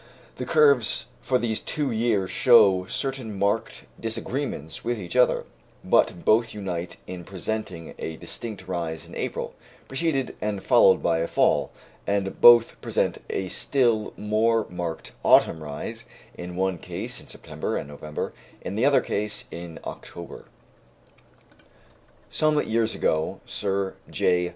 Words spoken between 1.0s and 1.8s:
for these